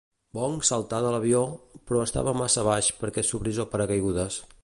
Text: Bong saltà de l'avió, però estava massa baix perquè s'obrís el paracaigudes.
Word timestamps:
Bong 0.35 0.55
saltà 0.69 1.01
de 1.05 1.11
l'avió, 1.15 1.41
però 1.91 2.01
estava 2.05 2.35
massa 2.39 2.65
baix 2.69 2.91
perquè 3.03 3.27
s'obrís 3.29 3.63
el 3.67 3.71
paracaigudes. 3.75 4.41